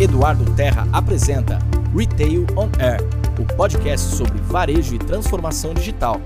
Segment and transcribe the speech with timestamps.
[0.00, 1.60] Eduardo Terra apresenta
[1.96, 3.00] Retail on Air,
[3.40, 6.20] o podcast sobre varejo e transformação digital.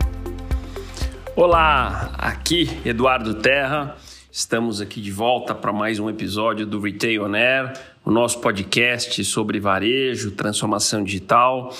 [1.36, 3.94] Olá, aqui Eduardo Terra.
[4.32, 7.74] Estamos aqui de volta para mais um episódio do Retail on Air,
[8.06, 11.70] o nosso podcast sobre varejo, transformação digital,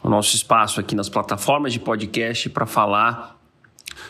[0.00, 3.41] o nosso espaço aqui nas plataformas de podcast para falar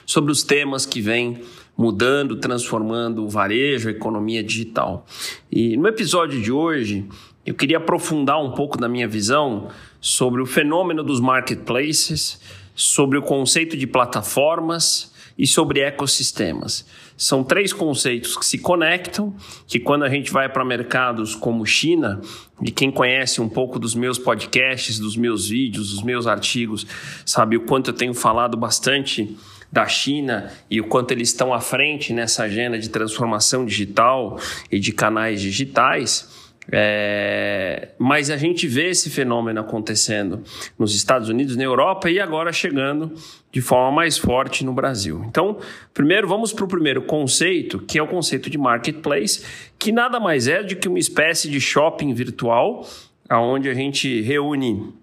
[0.07, 1.43] sobre os temas que vêm
[1.77, 5.07] mudando, transformando o varejo, a economia digital.
[5.51, 7.07] E no episódio de hoje,
[7.45, 9.69] eu queria aprofundar um pouco da minha visão
[10.01, 12.41] sobre o fenômeno dos marketplaces,
[12.75, 16.87] sobre o conceito de plataformas e sobre ecossistemas.
[17.17, 19.35] São três conceitos que se conectam,
[19.67, 22.21] que quando a gente vai para mercados como China,
[22.63, 26.87] e quem conhece um pouco dos meus podcasts, dos meus vídeos, dos meus artigos,
[27.25, 29.37] sabe o quanto eu tenho falado bastante
[29.73, 34.39] da China e o quanto eles estão à frente nessa agenda de transformação digital
[34.71, 36.43] e de canais digitais.
[36.71, 40.45] É, mas a gente vê esse fenômeno acontecendo
[40.79, 43.13] nos Estados Unidos, na Europa e agora chegando
[43.51, 45.25] de forma mais forte no Brasil.
[45.27, 45.59] Então,
[45.93, 49.45] primeiro vamos para o primeiro conceito, que é o conceito de marketplace,
[49.77, 52.87] que nada mais é do que uma espécie de shopping virtual,
[53.29, 54.95] onde a gente reúne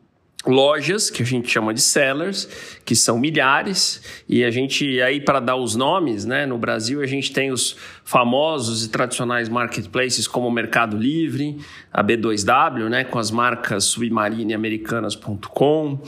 [0.45, 2.47] lojas que a gente chama de sellers,
[2.85, 7.05] que são milhares, e a gente aí para dar os nomes, né, no Brasil a
[7.05, 7.75] gente tem os
[8.09, 11.59] famosos e tradicionais marketplaces como o Mercado Livre,
[11.93, 16.01] a B2W, né, com as marcas submarineamericanas.com,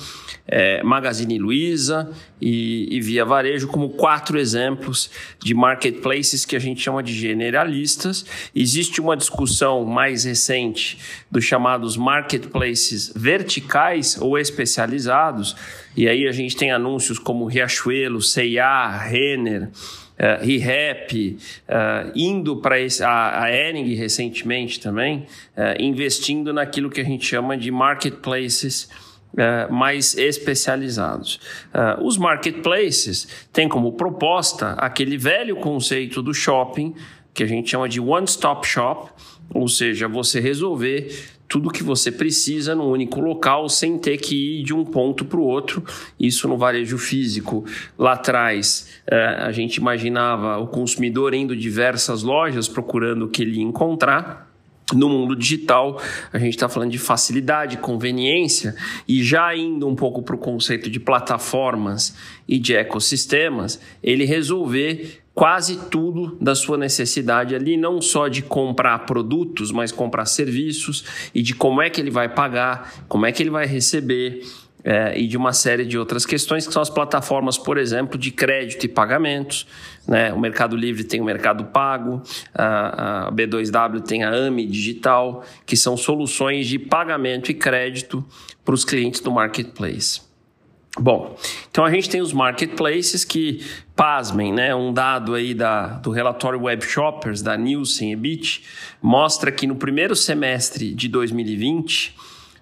[0.47, 2.09] é, Magazine Luiza
[2.41, 8.25] e, e Via Varejo como quatro exemplos de marketplaces que a gente chama de generalistas.
[8.55, 10.97] Existe uma discussão mais recente
[11.29, 15.55] dos chamados marketplaces verticais ou especializados,
[15.95, 19.69] e aí a gente tem anúncios como Riachuelo, C&A, Renner,
[20.21, 25.25] uh, ReHap, uh, indo para a, a Ering recentemente também,
[25.57, 28.87] uh, investindo naquilo que a gente chama de marketplaces
[29.33, 31.39] uh, mais especializados.
[31.73, 36.93] Uh, os marketplaces têm como proposta aquele velho conceito do shopping,
[37.33, 39.09] que a gente chama de one-stop shop,
[39.53, 44.63] ou seja, você resolver tudo que você precisa num único local sem ter que ir
[44.63, 45.83] de um ponto para o outro.
[46.17, 47.65] Isso no varejo físico.
[47.99, 53.57] Lá atrás, uh, a gente imaginava o consumidor indo diversas lojas procurando o que ele
[53.57, 54.49] ia encontrar.
[54.93, 56.01] No mundo digital,
[56.31, 58.73] a gente está falando de facilidade, conveniência
[59.05, 62.15] e já indo um pouco para o conceito de plataformas
[62.47, 68.99] e de ecossistemas, ele resolver quase tudo da sua necessidade ali, não só de comprar
[68.99, 73.41] produtos, mas comprar serviços e de como é que ele vai pagar, como é que
[73.41, 74.41] ele vai receber,
[74.83, 78.31] é, e de uma série de outras questões, que são as plataformas, por exemplo, de
[78.31, 79.67] crédito e pagamentos.
[80.07, 80.33] Né?
[80.33, 82.21] O Mercado Livre tem o Mercado Pago,
[82.53, 88.25] a, a B2W tem a AMI Digital, que são soluções de pagamento e crédito
[88.65, 90.30] para os clientes do marketplace.
[90.99, 91.37] Bom,
[91.69, 93.65] então a gente tem os marketplaces que,
[93.95, 94.75] pasmem, né?
[94.75, 98.63] Um dado aí da, do relatório Web Shoppers, da Nielsen Ebit,
[99.01, 102.15] mostra que no primeiro semestre de 2020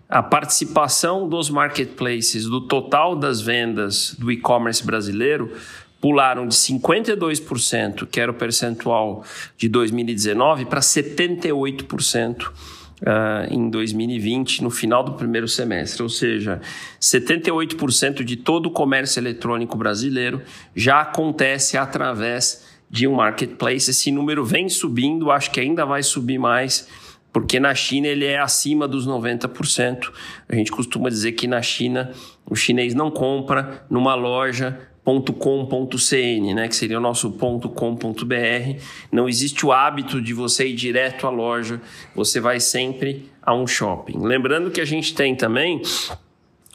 [0.08, 5.56] a participação dos marketplaces do total das vendas do e-commerce brasileiro
[6.02, 9.24] pularam de 52%, que era o percentual
[9.58, 12.52] de 2019, para 78%.
[13.02, 16.60] Uh, em 2020, no final do primeiro semestre, ou seja,
[17.00, 20.42] 78% de todo o comércio eletrônico brasileiro
[20.76, 23.90] já acontece através de um marketplace.
[23.90, 26.88] Esse número vem subindo, acho que ainda vai subir mais
[27.32, 30.12] porque na China ele é acima dos 90%.
[30.48, 32.12] A gente costuma dizer que na China
[32.46, 38.82] o chinês não compra numa loja .com.cn, né, que seria o nosso .com.br.
[39.12, 41.82] Não existe o hábito de você ir direto à loja,
[42.16, 44.20] você vai sempre a um shopping.
[44.20, 45.82] Lembrando que a gente tem também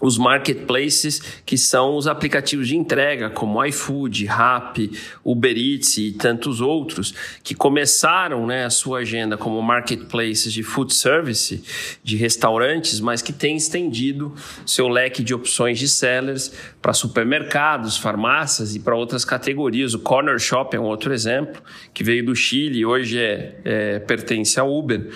[0.00, 4.90] os marketplaces, que são os aplicativos de entrega, como iFood, Rappi,
[5.24, 10.92] Uber Eats e tantos outros, que começaram né, a sua agenda como marketplaces de food
[10.92, 11.62] service,
[12.02, 14.34] de restaurantes, mas que têm estendido
[14.66, 16.52] seu leque de opções de sellers
[16.82, 19.94] para supermercados, farmácias e para outras categorias.
[19.94, 21.62] O Corner Shop é um outro exemplo,
[21.94, 25.08] que veio do Chile e hoje é, é pertence ao Uber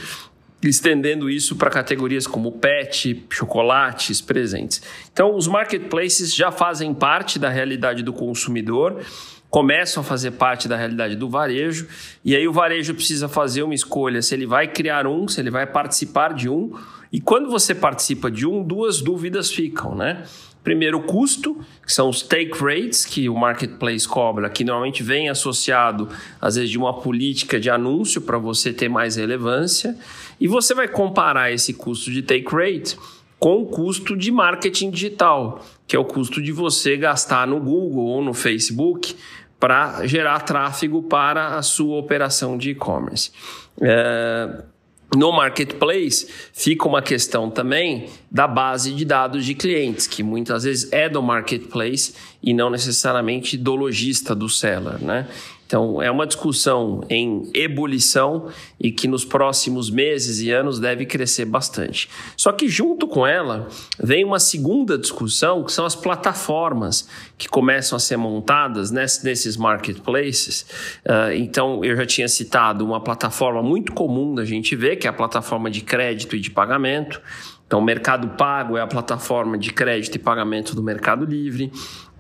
[0.63, 4.83] estendendo isso para categorias como pet, chocolates, presentes.
[5.13, 9.01] Então, os marketplaces já fazem parte da realidade do consumidor.
[9.51, 11.89] Começam a fazer parte da realidade do varejo,
[12.25, 15.51] e aí o varejo precisa fazer uma escolha se ele vai criar um, se ele
[15.51, 16.73] vai participar de um,
[17.11, 20.25] e quando você participa de um, duas dúvidas ficam, né?
[20.63, 21.57] Primeiro, o custo,
[21.87, 26.69] que são os take rates que o marketplace cobra, que normalmente vem associado, às vezes,
[26.69, 29.97] de uma política de anúncio para você ter mais relevância.
[30.39, 32.99] E você vai comparar esse custo de take rate
[33.39, 38.05] com o custo de marketing digital, que é o custo de você gastar no Google
[38.05, 39.17] ou no Facebook
[39.59, 43.33] para gerar tráfego para a sua operação de e-commerce.
[43.81, 44.63] É
[45.17, 50.93] no marketplace fica uma questão também da base de dados de clientes, que muitas vezes
[50.93, 55.27] é do marketplace e não necessariamente do lojista, do seller, né?
[55.69, 58.49] Então, é uma discussão em ebulição
[58.81, 62.09] e que nos próximos meses e anos deve crescer bastante.
[62.39, 63.69] Só que, junto com ela,
[64.03, 67.07] vem uma segunda discussão, que são as plataformas
[67.37, 70.63] que começam a ser montadas nesses marketplaces.
[71.05, 75.11] Uh, então, eu já tinha citado uma plataforma muito comum da gente ver, que é
[75.11, 77.21] a plataforma de crédito e de pagamento.
[77.69, 81.71] Então, o Mercado Pago é a plataforma de crédito e pagamento do Mercado Livre.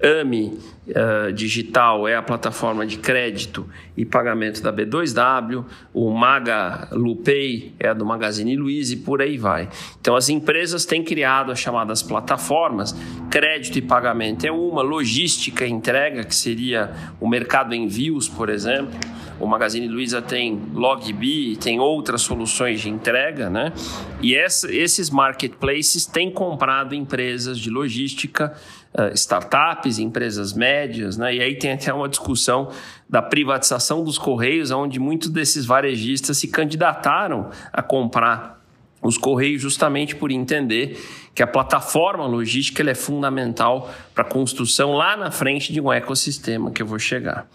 [0.00, 0.56] AMI
[0.88, 7.88] uh, Digital é a plataforma de crédito e pagamento da B2W, o Maga Lupay é
[7.88, 9.68] a do Magazine Luiza e por aí vai.
[10.00, 12.94] Então as empresas têm criado as chamadas plataformas,
[13.28, 18.94] crédito e pagamento é uma, logística e entrega, que seria o mercado envios, por exemplo.
[19.40, 23.72] O Magazine Luiza tem Logbi, tem outras soluções de entrega, né?
[24.20, 28.52] E essa, esses marketplaces têm comprado empresas de logística
[28.94, 31.36] uh, startups, empresas médias, né?
[31.36, 32.70] E aí tem até uma discussão
[33.08, 38.58] da privatização dos Correios, onde muitos desses varejistas se candidataram a comprar
[39.00, 41.00] os Correios justamente por entender
[41.34, 46.72] que a plataforma logística é fundamental para a construção lá na frente de um ecossistema
[46.72, 47.46] que eu vou chegar.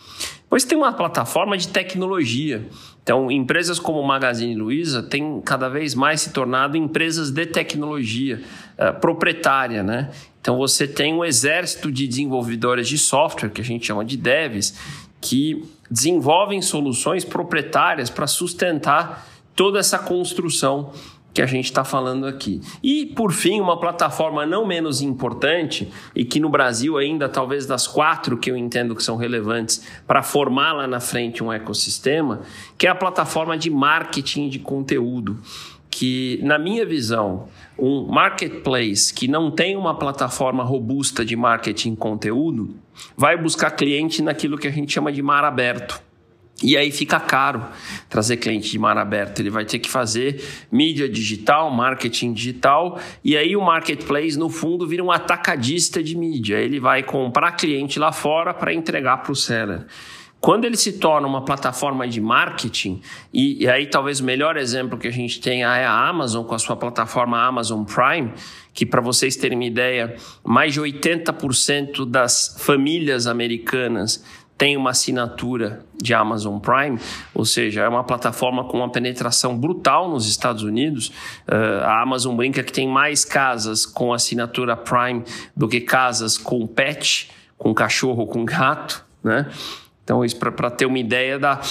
[0.53, 2.63] Pois tem uma plataforma de tecnologia.
[3.01, 8.39] Então, empresas como Magazine Luiza têm cada vez mais se tornado empresas de tecnologia
[8.77, 10.11] uh, proprietária, né?
[10.39, 14.77] Então você tem um exército de desenvolvedores de software, que a gente chama de devs,
[15.19, 20.93] que desenvolvem soluções proprietárias para sustentar toda essa construção
[21.33, 22.61] que a gente está falando aqui.
[22.81, 27.87] E, por fim, uma plataforma não menos importante, e que no Brasil ainda, talvez das
[27.87, 32.41] quatro que eu entendo que são relevantes para formar lá na frente um ecossistema,
[32.77, 35.39] que é a plataforma de marketing de conteúdo
[35.89, 37.47] que, na minha visão,
[37.77, 42.75] um marketplace que não tem uma plataforma robusta de marketing conteúdo
[43.15, 46.01] vai buscar cliente naquilo que a gente chama de mar aberto.
[46.61, 47.65] E aí fica caro
[48.07, 49.39] trazer cliente de mar aberto.
[49.39, 54.87] Ele vai ter que fazer mídia digital, marketing digital, e aí o marketplace, no fundo,
[54.87, 56.57] vira um atacadista de mídia.
[56.57, 59.85] Ele vai comprar cliente lá fora para entregar para o seller.
[60.43, 63.01] Quando ele se torna uma plataforma de marketing,
[63.33, 66.53] e, e, aí talvez o melhor exemplo que a gente tenha é a Amazon com
[66.53, 68.33] a sua plataforma Amazon Prime,
[68.73, 74.21] que para vocês terem uma ideia, mais de 80% das famílias americanas
[74.57, 76.99] tem uma assinatura de Amazon Prime,
[77.33, 81.07] ou seja, é uma plataforma com uma penetração brutal nos Estados Unidos.
[81.47, 85.23] Uh, a Amazon brinca que tem mais casas com assinatura Prime
[85.55, 89.49] do que casas com pet, com cachorro, com gato, né?
[90.03, 91.61] Então, isso para ter uma ideia da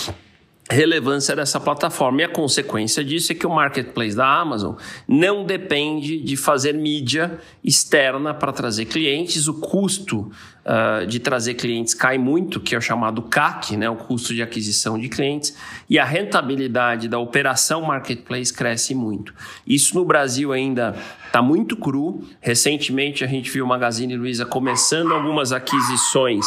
[0.70, 2.22] relevância dessa plataforma.
[2.22, 4.74] E a consequência disso é que o marketplace da Amazon
[5.06, 9.48] não depende de fazer mídia externa para trazer clientes.
[9.48, 10.30] O custo
[10.64, 14.42] uh, de trazer clientes cai muito, que é o chamado CAC, né, o custo de
[14.42, 15.56] aquisição de clientes,
[15.88, 19.34] e a rentabilidade da operação marketplace cresce muito.
[19.66, 20.94] Isso no Brasil ainda
[21.26, 22.22] está muito cru.
[22.40, 26.46] Recentemente a gente viu o Magazine Luiza começando algumas aquisições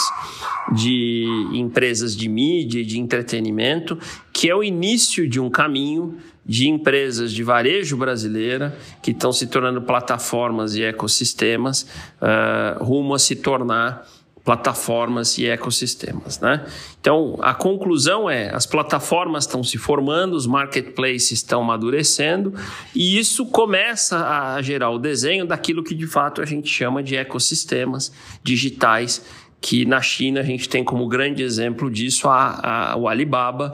[0.74, 3.98] de empresas de mídia e de entretenimento,
[4.31, 9.47] que é o início de um caminho de empresas de varejo brasileira que estão se
[9.47, 11.87] tornando plataformas e ecossistemas
[12.21, 14.05] uh, rumo a se tornar
[14.45, 16.39] plataformas e ecossistemas.
[16.39, 16.63] Né?
[17.01, 22.53] Então, a conclusão é: as plataformas estão se formando, os marketplaces estão amadurecendo,
[22.93, 27.15] e isso começa a gerar o desenho daquilo que de fato a gente chama de
[27.15, 29.25] ecossistemas digitais,
[29.59, 33.73] que na China a gente tem como grande exemplo disso a, a o Alibaba,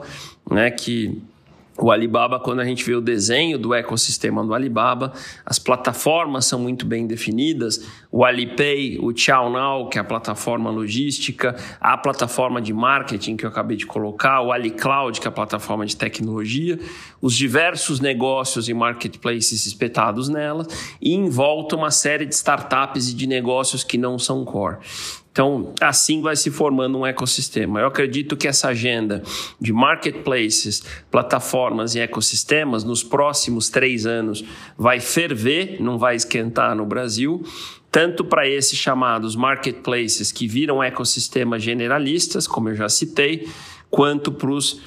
[0.50, 1.22] né, que
[1.86, 5.12] o Alibaba, quando a gente vê o desenho do ecossistema do Alibaba,
[5.44, 7.84] as plataformas são muito bem definidas.
[8.10, 13.50] O Alipay, o ChowNow, que é a plataforma logística, a plataforma de marketing que eu
[13.50, 16.78] acabei de colocar, o AliCloud, que é a plataforma de tecnologia,
[17.20, 20.66] os diversos negócios e marketplaces espetados nela,
[21.00, 24.78] e em volta uma série de startups e de negócios que não são core.
[25.32, 27.80] Então, assim vai se formando um ecossistema.
[27.80, 29.22] Eu acredito que essa agenda
[29.58, 34.44] de marketplaces, plataformas e ecossistemas, nos próximos três anos,
[34.76, 37.42] vai ferver, não vai esquentar no Brasil
[37.90, 43.46] tanto para esses chamados marketplaces que viram ecossistemas generalistas, como eu já citei,
[43.90, 44.80] quanto para os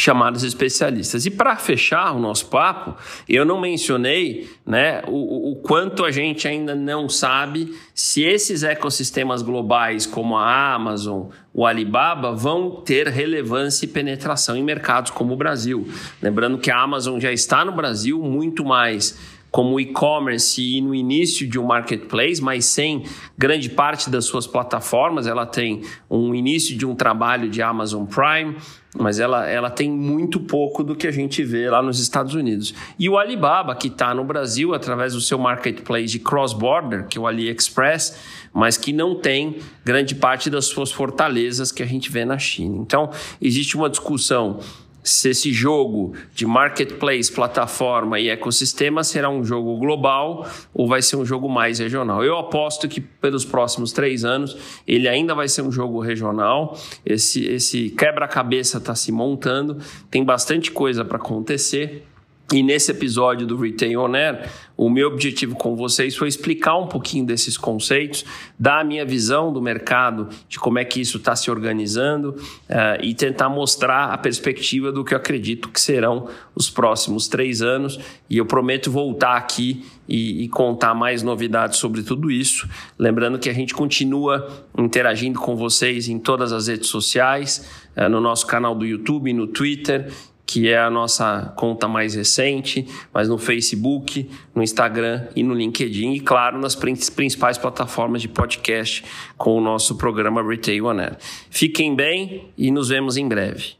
[0.00, 1.26] chamados especialistas.
[1.26, 2.96] E para fechar o nosso papo,
[3.28, 9.42] eu não mencionei né, o, o, quanto a gente ainda não sabe se esses ecossistemas
[9.42, 15.36] globais, como a Amazon, o Alibaba, vão ter relevância e penetração em mercados como o
[15.36, 15.86] Brasil.
[16.22, 21.46] Lembrando que a Amazon já está no Brasil muito mais como e-commerce e no início
[21.48, 23.04] de um marketplace, mas sem
[23.36, 25.26] grande parte das suas plataformas.
[25.26, 28.56] Ela tem um início de um trabalho de Amazon Prime,
[28.96, 32.74] mas ela, ela tem muito pouco do que a gente vê lá nos Estados Unidos.
[32.98, 37.20] E o Alibaba, que está no Brasil através do seu marketplace de cross-border, que é
[37.20, 38.16] o AliExpress,
[38.52, 42.78] mas que não tem grande parte das suas fortalezas que a gente vê na China.
[42.78, 44.60] Então, existe uma discussão
[45.02, 51.16] se esse jogo de marketplace, plataforma e ecossistema será um jogo global ou vai ser
[51.16, 52.22] um jogo mais regional.
[52.24, 56.78] Eu aposto que pelos próximos três anos ele ainda vai ser um jogo regional.
[57.04, 59.78] Esse, esse quebra-cabeça está se montando,
[60.10, 62.06] tem bastante coisa para acontecer.
[62.52, 66.88] E nesse episódio do Retail On Air, o meu objetivo com vocês foi explicar um
[66.88, 68.24] pouquinho desses conceitos,
[68.58, 73.00] dar a minha visão do mercado, de como é que isso está se organizando uh,
[73.02, 78.00] e tentar mostrar a perspectiva do que eu acredito que serão os próximos três anos.
[78.28, 82.68] E eu prometo voltar aqui e, e contar mais novidades sobre tudo isso.
[82.98, 87.64] Lembrando que a gente continua interagindo com vocês em todas as redes sociais,
[87.96, 90.10] uh, no nosso canal do YouTube, no Twitter
[90.50, 96.14] que é a nossa conta mais recente, mas no Facebook, no Instagram e no LinkedIn,
[96.14, 99.04] e claro, nas principais plataformas de podcast
[99.38, 101.16] com o nosso programa Retail On Air.
[101.50, 103.79] Fiquem bem e nos vemos em breve.